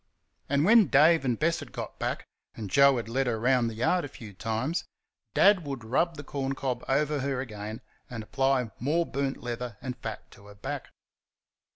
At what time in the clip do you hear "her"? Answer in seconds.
3.27-3.39, 7.19-7.39, 10.47-10.55